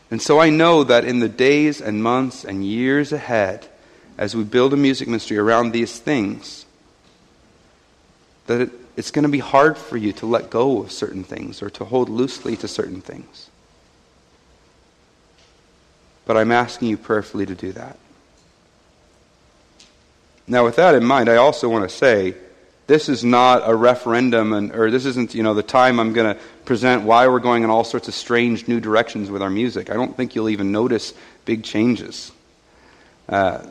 [0.10, 3.68] And so I know that in the days and months and years ahead,
[4.22, 6.68] as we build a music ministry around these things,
[8.46, 11.64] that it, it's going to be hard for you to let go of certain things
[11.64, 13.50] or to hold loosely to certain things.
[16.26, 17.98] But I'm asking you prayerfully to do that.
[20.46, 22.36] Now, with that in mind, I also want to say
[22.86, 26.36] this is not a referendum, and, or this isn't you know the time I'm going
[26.36, 29.90] to present why we're going in all sorts of strange new directions with our music.
[29.90, 32.32] I don't think you'll even notice big changes.
[33.28, 33.64] Uh,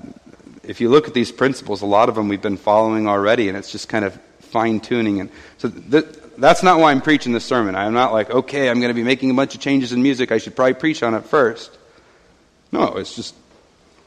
[0.71, 3.59] if you look at these principles, a lot of them we've been following already, and
[3.59, 5.19] it's just kind of fine tuning.
[5.19, 6.07] And so th-
[6.39, 7.75] that's not why I'm preaching this sermon.
[7.75, 10.31] I'm not like, okay, I'm going to be making a bunch of changes in music.
[10.31, 11.77] I should probably preach on it first.
[12.71, 13.35] No, it's just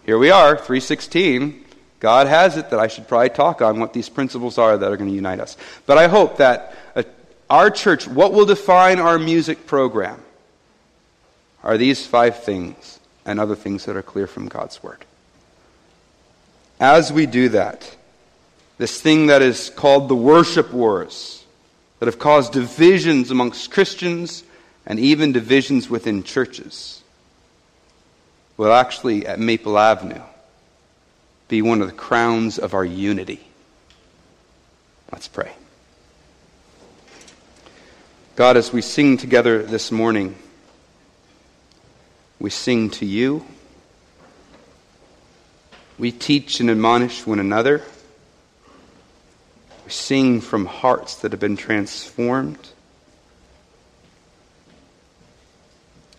[0.06, 1.66] here we are, 316.
[2.00, 4.96] God has it that I should probably talk on what these principles are that are
[4.96, 5.58] going to unite us.
[5.86, 7.04] But I hope that uh,
[7.50, 10.22] our church, what will define our music program,
[11.62, 15.04] are these five things and other things that are clear from God's Word.
[16.80, 17.96] As we do that,
[18.78, 21.46] this thing that is called the worship wars,
[22.00, 24.44] that have caused divisions amongst Christians
[24.86, 27.02] and even divisions within churches,
[28.58, 30.22] will actually, at Maple Avenue,
[31.48, 33.40] be one of the crowns of our unity.
[35.12, 35.52] Let's pray.
[38.36, 40.36] God, as we sing together this morning,
[42.40, 43.46] we sing to you.
[46.04, 47.82] We teach and admonish one another.
[49.86, 52.60] We sing from hearts that have been transformed.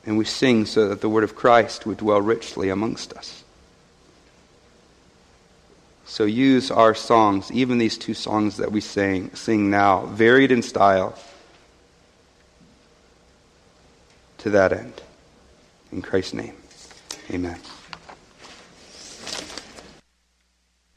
[0.06, 3.44] And we sing so that the word of Christ would dwell richly amongst us.
[6.06, 10.62] So use our songs, even these two songs that we sing, sing now, varied in
[10.62, 11.14] style,
[14.38, 15.02] to that end.
[15.92, 16.54] In Christ's name,
[17.30, 17.60] amen.